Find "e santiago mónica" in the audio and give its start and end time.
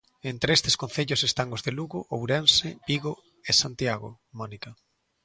3.49-4.71